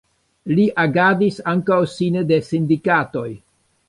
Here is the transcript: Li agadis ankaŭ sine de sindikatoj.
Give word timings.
Li 0.59 0.63
agadis 0.83 1.37
ankaŭ 1.51 1.77
sine 1.91 2.23
de 2.31 2.39
sindikatoj. 2.47 3.27